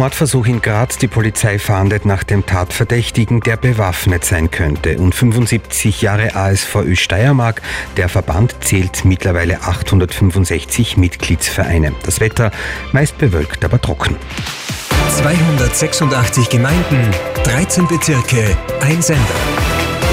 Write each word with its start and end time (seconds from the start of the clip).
Mordversuch 0.00 0.46
in 0.46 0.62
Graz. 0.62 0.96
Die 0.96 1.08
Polizei 1.08 1.58
fahndet 1.58 2.06
nach 2.06 2.24
dem 2.24 2.46
Tatverdächtigen, 2.46 3.40
der 3.40 3.58
bewaffnet 3.58 4.24
sein 4.24 4.50
könnte. 4.50 4.96
Und 4.96 5.14
75 5.14 6.00
Jahre 6.00 6.34
ASVÖ 6.34 6.96
Steiermark. 6.96 7.60
Der 7.98 8.08
Verband 8.08 8.54
zählt 8.60 9.04
mittlerweile 9.04 9.60
865 9.60 10.96
Mitgliedsvereine. 10.96 11.92
Das 12.02 12.18
Wetter 12.18 12.50
meist 12.92 13.18
bewölkt, 13.18 13.62
aber 13.62 13.78
trocken. 13.78 14.16
286 15.18 16.48
Gemeinden, 16.48 17.10
13 17.44 17.86
Bezirke, 17.86 18.56
ein 18.80 19.02
Sender. 19.02 19.20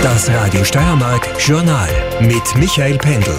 Das 0.03 0.29
Radio 0.29 0.65
Steiermark 0.65 1.29
Journal 1.39 1.87
mit 2.19 2.57
Michael 2.57 2.97
Pendel. 2.97 3.37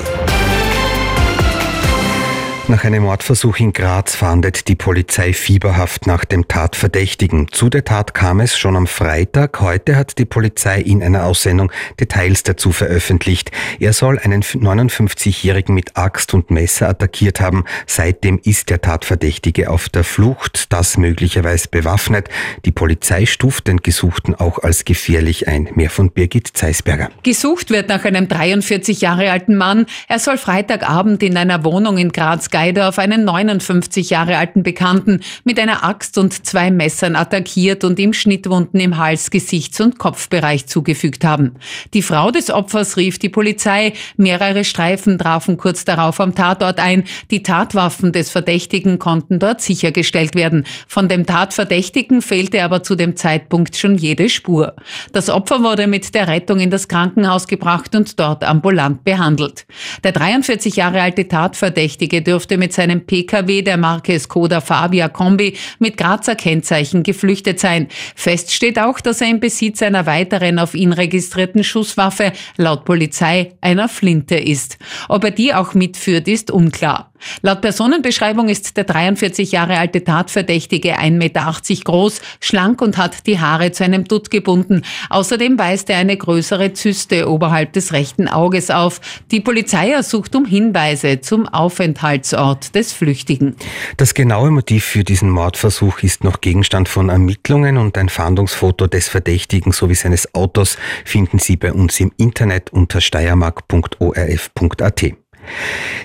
Nach 2.71 2.85
einem 2.85 3.05
Mordversuch 3.05 3.61
in 3.61 3.73
Graz 3.73 4.15
fahndet 4.15 4.69
die 4.69 4.75
Polizei 4.75 5.33
fieberhaft 5.33 6.07
nach 6.07 6.27
dem 6.27 6.49
Tatverdächtigen. 6.49 7.51
Zu 7.51 7.71
der 7.71 7.83
Tat 7.83 8.13
kam 8.13 8.41
es 8.41 8.59
schon 8.59 8.77
am 8.77 8.87
Freitag. 8.87 9.63
Heute 9.63 9.97
hat 9.97 10.19
die 10.19 10.27
Polizei 10.27 10.83
in 10.83 11.03
einer 11.03 11.25
Aussendung 11.25 11.73
Details 11.99 12.43
dazu 12.43 12.71
veröffentlicht. 12.71 13.53
Er 13.81 13.95
soll 13.95 14.19
einen 14.19 14.43
59-Jährigen 14.43 15.75
mit 15.75 15.97
Axt 15.97 16.35
und 16.35 16.51
Messer 16.51 16.91
attackiert 16.91 17.41
haben. 17.41 17.65
Seitdem 17.87 18.39
ist 18.45 18.69
der 18.69 18.83
Tatverdächtige 18.83 19.71
auf 19.71 19.89
der 19.89 20.05
Flucht, 20.05 20.71
das 20.71 20.99
möglicherweise 20.99 21.69
bewaffnet. 21.71 22.29
Die 22.67 22.73
Polizei 22.73 23.25
stuft 23.25 23.67
den 23.67 23.79
Gesuchten 23.79 24.35
auch 24.35 24.59
als 24.59 24.85
gefährlich 24.85 25.49
ein. 25.49 25.71
Mehr 25.75 25.89
von 25.89 26.11
Birgit 26.11 26.49
Zeisberger. 26.49 27.09
Gesucht 27.23 27.71
wird 27.71 27.89
nach 27.89 28.05
einem 28.05 28.29
43 28.29 29.01
Jahre 29.01 29.31
alten 29.31 29.57
Mann. 29.57 29.87
Er 30.07 30.19
soll 30.19 30.37
Freitagabend 30.37 31.23
in 31.23 31.39
einer 31.39 31.65
Wohnung 31.65 31.97
in 31.97 32.13
Graz 32.13 32.51
Geidorf 32.59 32.99
einen 32.99 33.25
59 33.25 34.11
Jahre 34.11 34.37
alten 34.37 34.65
Bekannten 34.65 35.21
mit 35.45 35.61
einer 35.61 35.85
Axt 35.85 36.19
und 36.19 36.45
zwei 36.45 36.73
Messern 36.73 37.15
attackiert 37.15 37.85
und 37.85 38.01
ihm 38.01 38.13
Schnittwunden 38.13 38.81
im 38.81 38.99
Hals-, 38.99 39.31
Gesichts- 39.31 39.81
und 39.81 40.01
Kopfbereich 40.01 40.67
zugefügt 40.67 41.25
haben. 41.25 41.55
Die 41.95 42.03
Frau 42.03 42.33
des 42.33 42.51
Opfers 42.51 42.97
rief 42.97 43.21
die 43.21 43.29
Polizei. 43.29 43.93
Mehrere 44.17 44.65
Streifen 44.65 45.19
trafen 45.19 45.57
kurz 45.57 45.85
darauf 45.85 46.19
am 46.19 46.35
Tatort 46.35 46.81
ein. 46.81 47.05
Die 47.31 47.45
Tatwaffen 47.45 48.11
des 48.11 48.29
Verdächtigen 48.29 48.99
konnten 48.99 49.39
dort 49.39 49.61
sichergestellt 49.61 50.35
werden. 50.35 50.65
Von 50.89 51.09
dem 51.09 51.27
Tatverdächtigen 51.27 52.23
fehlte 52.23 52.65
aber 52.65 52.83
zu 52.83 52.97
dem 52.97 53.15
Zeitpunkt 53.15 53.77
schon 53.77 53.95
jede 53.95 54.29
Spur. 54.29 54.75
Das 55.13 55.31
Opfer 55.31 55.63
wurde 55.63 55.87
mit 55.87 56.13
der 56.13 56.27
Rettung 56.27 56.59
in 56.59 56.71
das 56.71 56.89
Krankenhaus 56.89 57.47
gebracht 57.47 57.95
und 57.95 58.19
dort 58.19 58.43
ambulant 58.43 59.05
behandelt. 59.05 59.65
Der 60.03 60.11
43 60.11 60.75
Jahre 60.75 61.01
alte 61.01 61.29
Tatverdächtige 61.29 62.21
dürfte 62.21 62.48
dürfte 62.49 62.59
mit 62.59 62.73
seinem 62.73 63.05
Pkw 63.05 63.63
der 63.63 63.77
Marke 63.77 64.19
Skoda 64.19 64.61
Fabia 64.61 65.09
Kombi 65.09 65.57
mit 65.79 65.97
Grazer 65.99 66.35
Kennzeichen 66.35 67.03
geflüchtet 67.03 67.61
sein. 67.61 67.89
Fest 68.15 68.53
steht 68.53 68.79
auch, 68.79 69.01
dass 69.01 69.21
er 69.21 69.29
im 69.29 69.41
Besitz 69.41 69.83
einer 69.83 70.07
weiteren 70.07 70.59
auf 70.59 70.75
ihn 70.75 70.93
registrierten 70.93 71.63
Schusswaffe, 71.63 72.33
laut 72.57 72.85
Polizei, 72.85 73.53
einer 73.61 73.89
Flinte 73.89 74.37
ist. 74.37 74.79
Ob 75.09 75.25
er 75.25 75.31
die 75.31 75.53
auch 75.53 75.75
mitführt, 75.75 76.27
ist 76.27 76.51
unklar. 76.51 77.13
Laut 77.43 77.61
Personenbeschreibung 77.61 78.49
ist 78.49 78.77
der 78.77 78.85
43 78.85 79.53
Jahre 79.53 79.79
alte 79.79 80.05
Tatverdächtige 80.05 80.99
1,80 80.99 81.11
Meter 81.13 81.55
groß, 81.85 82.21
schlank 82.41 82.83
und 82.83 82.97
hat 82.97 83.27
die 83.27 83.39
Haare 83.39 83.73
zu 83.73 83.85
einem 83.85 84.05
Dutt 84.05 84.31
gebunden. 84.31 84.83
Außerdem 85.11 85.59
weist 85.59 85.91
er 85.91 85.99
eine 85.99 86.17
größere 86.17 86.73
Zyste 86.73 87.29
oberhalb 87.29 87.73
des 87.73 87.93
rechten 87.93 88.29
Auges 88.29 88.71
auf. 88.71 89.01
Die 89.31 89.41
Polizei 89.41 89.91
ersucht 89.91 90.35
um 90.35 90.45
Hinweise 90.45 91.21
zum 91.21 91.47
Aufenthaltsort 91.47 92.75
des 92.75 92.93
Flüchtigen. 92.93 93.57
Das 93.97 94.15
genaue 94.15 94.51
Motiv 94.51 94.85
für 94.85 95.05
diesen 95.05 95.31
Mordversuch 95.31 96.03
ist 96.03 96.25
noch 96.25 96.41
Gegenstand 96.41 96.89
von 96.89 97.09
Ermittlungen 97.09 97.77
und 97.77 97.99
ein 97.99 98.09
Fahndungsfoto 98.09 98.87
des 98.87 99.09
Verdächtigen 99.09 99.73
sowie 99.73 99.95
seines 99.95 100.35
Autos 100.35 100.79
finden 101.05 101.39
Sie 101.39 101.57
bei 101.57 101.73
uns 101.73 102.01
im 102.01 102.13
Internet 102.17 102.73
unter 102.73 103.01
steiermark.orf.at. 103.01 105.28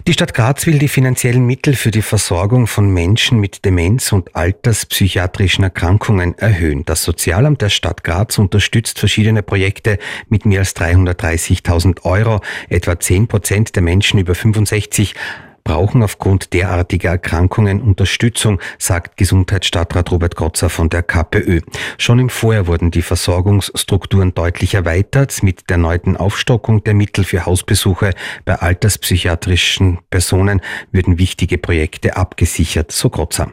Die 0.05 0.13
Stadt 0.13 0.33
Graz 0.33 0.65
will 0.67 0.79
die 0.79 0.89
finanziellen 0.89 1.45
Mittel 1.45 1.75
für 1.75 1.89
die 1.89 2.01
Versorgung 2.01 2.67
von 2.67 2.89
Menschen 2.89 3.39
mit 3.39 3.63
Demenz 3.63 4.11
und 4.11 4.35
alterspsychiatrischen 4.35 5.63
Erkrankungen 5.63 6.37
erhöhen. 6.37 6.83
Das 6.83 7.03
Sozialamt 7.03 7.61
der 7.61 7.69
Stadt 7.69 8.03
Graz 8.03 8.37
unterstützt 8.37 8.99
verschiedene 8.99 9.43
Projekte 9.43 9.99
mit 10.27 10.45
mehr 10.45 10.59
als 10.59 10.75
330.000 10.75 12.03
Euro. 12.03 12.41
Etwa 12.67 12.99
10 12.99 13.27
Prozent 13.27 13.75
der 13.77 13.83
Menschen 13.83 14.19
über 14.19 14.35
65 14.35 15.15
brauchen 15.63 16.03
aufgrund 16.03 16.53
derartiger 16.53 17.11
Erkrankungen 17.11 17.81
Unterstützung, 17.81 18.59
sagt 18.77 19.17
Gesundheitsstadtrat 19.17 20.11
Robert 20.11 20.35
Grotzer 20.35 20.69
von 20.69 20.89
der 20.89 21.03
KPÖ. 21.03 21.61
Schon 21.97 22.19
im 22.19 22.29
Vorjahr 22.29 22.67
wurden 22.67 22.91
die 22.91 23.01
Versorgungsstrukturen 23.01 24.33
deutlich 24.33 24.73
erweitert. 24.73 25.41
Mit 25.43 25.69
der 25.69 25.77
neuen 25.77 26.17
Aufstockung 26.17 26.83
der 26.83 26.93
Mittel 26.93 27.23
für 27.23 27.45
Hausbesuche 27.45 28.13
bei 28.45 28.55
alterspsychiatrischen 28.55 29.99
Personen 30.09 30.61
würden 30.91 31.17
wichtige 31.17 31.57
Projekte 31.57 32.17
abgesichert, 32.17 32.91
so 32.91 33.09
Grotzer. 33.09 33.51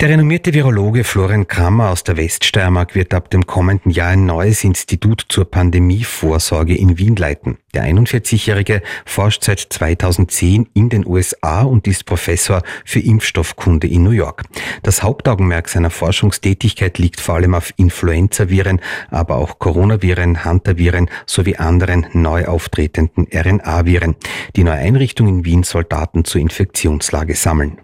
Der 0.00 0.10
renommierte 0.10 0.54
Virologe 0.54 1.02
Florian 1.02 1.48
Krammer 1.48 1.90
aus 1.90 2.04
der 2.04 2.16
Weststeiermark 2.16 2.94
wird 2.94 3.12
ab 3.14 3.30
dem 3.30 3.48
kommenden 3.48 3.90
Jahr 3.90 4.10
ein 4.10 4.26
neues 4.26 4.62
Institut 4.62 5.26
zur 5.28 5.50
Pandemievorsorge 5.50 6.76
in 6.76 6.98
Wien 6.98 7.16
leiten. 7.16 7.58
Der 7.74 7.82
41-Jährige 7.82 8.80
forscht 9.04 9.42
seit 9.42 9.58
2010 9.58 10.68
in 10.72 10.88
den 10.88 11.04
USA 11.04 11.62
und 11.62 11.88
ist 11.88 12.06
Professor 12.06 12.62
für 12.84 13.00
Impfstoffkunde 13.00 13.88
in 13.88 14.04
New 14.04 14.12
York. 14.12 14.44
Das 14.84 15.02
Hauptaugenmerk 15.02 15.68
seiner 15.68 15.90
Forschungstätigkeit 15.90 16.98
liegt 16.98 17.20
vor 17.20 17.34
allem 17.34 17.56
auf 17.56 17.74
Influenzaviren, 17.76 18.80
aber 19.10 19.34
auch 19.34 19.58
Coronaviren, 19.58 20.44
Hantaviren 20.44 21.10
sowie 21.26 21.56
anderen 21.56 22.06
neu 22.12 22.46
auftretenden 22.46 23.26
RNA-Viren. 23.34 24.14
Die 24.54 24.62
neue 24.62 24.78
Einrichtung 24.78 25.26
in 25.26 25.44
Wien 25.44 25.64
soll 25.64 25.82
Daten 25.82 26.24
zur 26.24 26.40
Infektionslage 26.40 27.34
sammeln. 27.34 27.78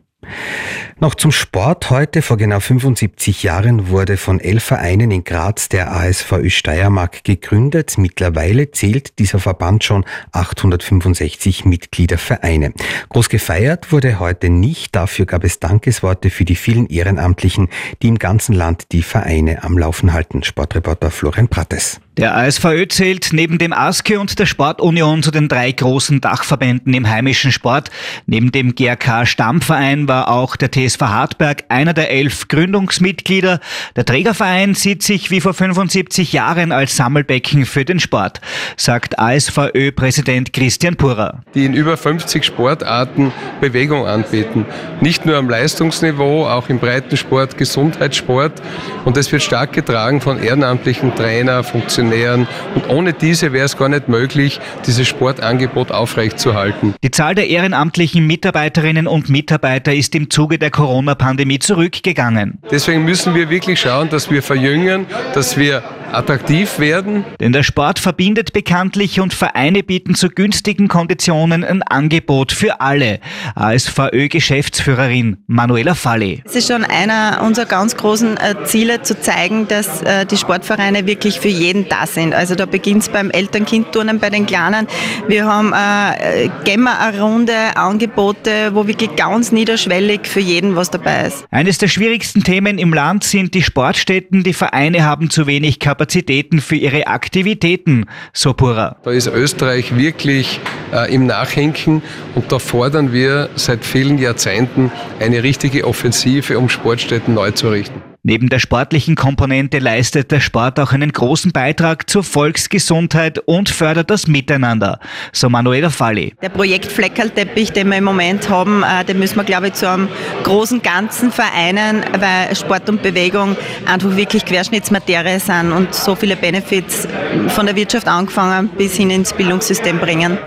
Noch 1.01 1.17
zum 1.17 1.33
Sport. 1.33 1.91
Heute 1.91 2.23
vor 2.23 2.37
genau 2.37 2.61
75 2.61 3.43
Jahren 3.43 3.89
wurde 3.89 4.17
von 4.17 4.39
elf 4.39 4.63
Vereinen 4.63 5.11
in 5.11 5.25
Graz 5.25 5.69
der 5.69 5.93
ASVÖ 5.93 6.51
Steiermark 6.51 7.25
gegründet. 7.25 7.95
Mittlerweile 7.99 8.71
zählt 8.71 9.19
dieser 9.19 9.41
Verband 9.41 9.83
schon 9.83 10.05
865 10.31 11.65
Mitgliedervereine. 11.65 12.73
Groß 13.09 13.29
gefeiert 13.29 13.91
wurde 13.91 14.21
heute 14.21 14.51
nicht. 14.51 14.95
Dafür 14.95 15.27
gab 15.27 15.43
es 15.43 15.59
Dankesworte 15.59 16.31
für 16.31 16.45
die 16.45 16.55
vielen 16.55 16.87
Ehrenamtlichen, 16.87 17.69
die 18.01 18.09
im 18.09 18.19
ganzen 18.19 18.55
Land 18.55 18.93
die 18.93 19.03
Vereine 19.03 19.65
am 19.65 19.77
Laufen 19.77 20.13
halten. 20.13 20.45
Sportreporter 20.45 21.11
Florian 21.11 21.49
Prattes. 21.49 22.01
Der 22.17 22.37
ASVÖ 22.37 22.87
zählt 22.87 23.31
neben 23.33 23.59
dem 23.59 23.73
ASKE 23.73 24.21
und 24.21 24.39
der 24.39 24.47
Sportunion 24.47 25.25
zu 25.25 25.33
den 25.33 25.49
drei 25.49 25.73
großen 25.73 26.21
Dachverbänden 26.21 26.95
im 26.95 27.11
heimischen 27.11 27.51
Sport. 27.51 27.91
Neben 28.27 28.53
dem 28.53 28.77
GRK 28.77 29.27
Stammverein 29.27 30.07
war 30.07 30.31
auch 30.31 30.55
der 30.55 30.71
TSV 30.71 30.94
Hartberg 31.01 31.65
einer 31.69 31.95
der 31.95 32.11
elf 32.11 32.49
Gründungsmitglieder. 32.49 33.61
Der 33.97 34.05
Trägerverein 34.05 34.75
sieht 34.75 35.03
sich 35.03 35.31
wie 35.31 35.41
vor 35.41 35.55
75 35.55 36.33
Jahren 36.33 36.73
als 36.73 36.97
Sammelbecken 36.97 37.67
für 37.67 37.85
den 37.85 38.01
Sport, 38.01 38.41
sagt 38.77 39.19
ASVÖ-Präsident 39.19 40.53
Christian 40.53 40.97
Purer. 40.97 41.43
Die 41.55 41.65
in 41.65 41.75
über 41.75 41.97
50 41.97 42.45
Sportarten 42.45 43.33
Bewegung 43.61 44.07
anbieten. 44.07 44.67
Nicht 45.01 45.27
nur 45.27 45.37
am 45.37 45.49
Leistungsniveau, 45.49 46.47
auch 46.47 46.69
im 46.69 46.79
Breitensport, 46.79 47.57
Gesundheitssport. 47.59 48.63
Und 49.05 49.17
das 49.17 49.31
wird 49.33 49.43
stark 49.43 49.73
getragen 49.73 50.21
von 50.21 50.43
ehrenamtlichen 50.43 51.15
Trainer, 51.15 51.63
Funktionären. 51.63 52.47
Und 52.75 52.89
ohne 52.89 53.13
diese 53.13 53.53
wäre 53.53 53.67
es 53.67 53.77
gar 53.77 53.89
nicht 53.89 54.09
möglich, 54.09 54.61
dieses 54.87 55.07
Sportangebot 55.07 55.91
aufrechtzuerhalten. 55.91 56.95
Die 57.03 57.11
Zahl 57.11 57.35
der 57.35 57.49
ehrenamtlichen 57.49 58.27
Mitarbeiterinnen 58.27 59.07
und 59.07 59.29
Mitarbeiter 59.29 59.95
ist 59.95 60.15
im 60.15 60.31
Zuge 60.31 60.59
der 60.59 60.71
Corona-Pandemie 60.75 61.61
zurückgegangen. 61.61 62.59
Deswegen 62.71 63.05
müssen 63.05 63.35
wir 63.35 63.49
wirklich 63.49 63.81
schauen, 63.81 64.11
dass 64.11 64.31
wir 64.31 64.43
verjüngen, 64.43 65.07
dass 65.33 65.57
wir 65.57 65.83
attraktiv 66.17 66.79
werden. 66.79 67.25
Denn 67.41 67.53
der 67.53 67.63
Sport 67.63 67.99
verbindet 67.99 68.53
bekanntlich 68.53 69.21
und 69.21 69.35
Vereine 69.35 69.83
bieten 69.83 70.15
zu 70.15 70.29
günstigen 70.29 70.89
Konditionen 70.89 71.65
ein 71.65 71.83
Angebot 71.83 72.53
für 72.53 72.81
alle. 72.81 73.21
ASVÖ-Geschäftsführerin 73.55 75.39
Manuela 75.47 75.95
Falli. 75.95 76.43
Es 76.45 76.57
ist 76.57 76.69
schon 76.69 76.85
einer 76.85 77.43
unserer 77.43 77.67
ganz 77.67 77.97
großen 77.97 78.37
äh, 78.37 78.65
Ziele 78.65 79.03
zu 79.03 79.21
zeigen, 79.21 79.69
dass 79.69 80.03
äh, 80.03 80.27
die 80.27 80.37
Sportvereine 80.37 81.07
wirklich 81.07 81.41
für 81.41 81.49
jeden 81.49 81.89
da 81.89 82.07
sind. 82.07 82.35
Also 82.35 82.55
da 82.55 82.67
beginnt 82.67 83.03
es 83.03 83.09
beim 83.09 83.31
Eltern-Kind-Turnen 83.31 84.19
bei 84.21 84.31
den 84.31 84.47
Kleinen. 84.47 84.87
Wir 85.29 85.47
haben 85.47 85.73
äh, 85.73 86.49
Gemma 86.65 86.99
eine 86.99 87.21
Runde 87.21 87.77
Angebote, 87.77 88.75
wo 88.75 88.87
wirklich 88.87 89.17
ganz 89.17 89.53
niederschwellig 89.53 90.27
für 90.27 90.41
jeden 90.41 90.77
was 90.77 90.91
dabei 90.91 91.27
ist. 91.27 91.45
Eines 91.51 91.79
der 91.79 91.89
schwierigsten 91.89 92.45
Themen 92.45 92.79
im 92.79 92.95
Land 92.95 93.25
sind 93.25 93.55
die 93.55 93.63
Sportstätten. 93.63 94.45
Die 94.45 94.53
Vereine 94.53 95.05
haben 95.05 95.31
zu 95.31 95.47
wenig 95.47 95.81
Kapazität 95.81 96.04
Kapazitäten 96.05 96.61
für 96.61 96.77
ihre 96.77 97.07
Aktivitäten, 97.07 98.05
so 98.35 98.53
Pura. 98.53 98.97
Da 99.05 99.11
ist 99.11 99.27
Österreich 99.27 99.97
wirklich 99.97 100.61
äh, 100.93 101.11
im 101.15 101.25
Nachhinken 101.25 102.03
und 102.35 102.53
da 102.53 102.59
fordern 102.59 103.15
wir 103.15 103.49
seit 103.55 103.87
vielen 103.87 104.19
Jahrzehnten 104.19 104.93
eine 105.19 105.43
richtige 105.43 105.87
Offensive, 105.87 106.59
um 106.59 106.69
Sportstätten 106.69 107.33
neu 107.33 107.53
zu 107.53 107.71
richten. 107.71 108.14
Neben 108.27 108.49
der 108.49 108.59
sportlichen 108.59 109.17
Komponente 109.17 109.81
leistet 109.81 110.31
der 110.31 110.41
Sport 110.41 110.81
auch 110.81 110.93
einen 110.93 111.13
großen 111.13 111.53
Beitrag 111.53 112.09
zur 112.09 112.25
Volksgesundheit 112.25 113.39
und 113.41 113.69
fördert 113.69 114.09
das 114.09 114.29
Miteinander, 114.29 114.99
so 115.31 115.51
Manuela 115.51 115.91
Falli. 115.91 116.33
Der 116.41 116.49
Projekt 116.49 116.91
Fleckerlteppich, 116.91 117.73
den 117.73 117.91
wir 117.91 117.99
im 117.99 118.05
Moment 118.05 118.49
haben, 118.49 118.83
äh, 118.83 119.05
den 119.05 119.19
müssen 119.19 119.37
wir, 119.37 119.45
glaube 119.45 119.69
ich, 119.69 119.75
zu 119.75 119.91
einem 119.91 120.09
großen 120.43 120.81
Ganzen 120.81 121.33
vereinen, 121.33 122.03
weil 122.19 122.57
Sport 122.57 122.89
und 122.89 123.03
Bewegung 123.03 123.59
einfach 123.85 124.17
wirklich 124.17 124.47
Querschnittsmaterie 124.47 125.39
sind 125.39 125.73
und 125.73 125.95
so 125.95 126.15
viele 126.15 126.37
Benefits 126.37 127.07
von 127.49 127.67
der 127.67 127.77
Wirtschaft 127.77 128.09
angefangen 128.09 128.71
bis 128.79 128.97
hin 128.97 129.11
ins 129.11 129.35
Bildungssystem 129.35 129.99
bringen. 129.99 130.39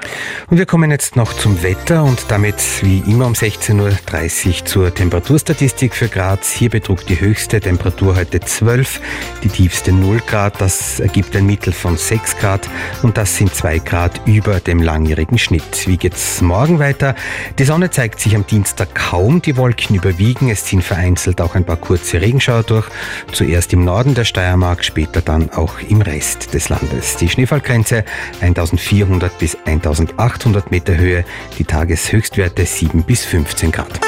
Und 0.49 0.57
wir 0.57 0.65
kommen 0.65 0.89
jetzt 0.89 1.15
noch 1.15 1.31
zum 1.31 1.61
Wetter 1.61 2.03
und 2.03 2.25
damit 2.29 2.55
wie 2.81 3.03
immer 3.05 3.27
um 3.27 3.33
16.30 3.33 4.47
Uhr 4.47 4.65
zur 4.65 4.95
Temperaturstatistik 4.95 5.93
für 5.93 6.07
Graz. 6.07 6.53
Hier 6.53 6.71
betrug 6.71 7.05
die 7.05 7.19
höchste 7.19 7.66
Temperatur 7.67 8.15
heute 8.15 8.39
12, 8.39 9.01
die 9.43 9.49
tiefste 9.49 9.91
0 9.91 10.21
Grad. 10.25 10.61
Das 10.61 11.01
ergibt 11.01 11.35
ein 11.35 11.45
Mittel 11.45 11.73
von 11.73 11.97
6 11.97 12.37
Grad 12.37 12.69
und 13.03 13.17
das 13.17 13.35
sind 13.35 13.53
2 13.53 13.79
Grad 13.79 14.21
über 14.25 14.61
dem 14.61 14.81
langjährigen 14.81 15.37
Schnitt. 15.37 15.85
Wie 15.85 15.97
geht's 15.97 16.39
morgen 16.39 16.79
weiter? 16.79 17.13
Die 17.59 17.65
Sonne 17.65 17.89
zeigt 17.89 18.21
sich 18.21 18.37
am 18.37 18.47
Dienstag 18.47 18.95
kaum, 18.95 19.41
die 19.41 19.57
Wolken 19.57 19.97
überwiegen, 19.97 20.49
es 20.49 20.63
ziehen 20.63 20.81
vereinzelt 20.81 21.41
auch 21.41 21.55
ein 21.55 21.65
paar 21.65 21.75
kurze 21.75 22.21
Regenschauer 22.21 22.63
durch. 22.63 22.87
Zuerst 23.33 23.73
im 23.73 23.83
Norden 23.83 24.15
der 24.15 24.23
Steiermark, 24.23 24.85
später 24.85 25.19
dann 25.19 25.49
auch 25.49 25.81
im 25.89 25.99
Rest 25.99 26.53
des 26.53 26.69
Landes. 26.69 27.17
Die 27.17 27.27
Schneefallgrenze 27.27 28.05
1400 28.39 29.37
bis 29.39 29.57
1800 29.65 30.71
Meter 30.71 30.95
Höhe, 30.95 31.25
die 31.59 31.65
Tageshöchstwerte 31.65 32.65
7 32.65 33.03
bis 33.03 33.25
15 33.25 33.73
Grad. 33.73 33.99